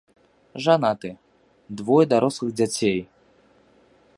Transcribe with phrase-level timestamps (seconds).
[0.67, 1.11] Жанаты,
[1.81, 2.99] двое дарослых дзяцей.